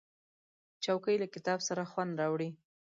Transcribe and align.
چوکۍ 0.83 1.15
له 1.21 1.27
کتاب 1.33 1.59
سره 1.67 1.83
خوند 1.91 2.13
راوړي. 2.21 2.49